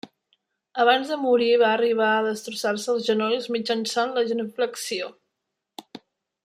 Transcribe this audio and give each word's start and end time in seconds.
Abans 0.83 1.11
de 1.13 1.17
morir 1.25 1.49
va 1.63 1.67
arribar 1.73 2.07
a 2.13 2.25
destrossar-se 2.29 2.89
els 2.95 3.05
genolls 3.11 3.49
mitjançant 3.57 4.17
la 4.17 4.27
genuflexió. 4.31 5.15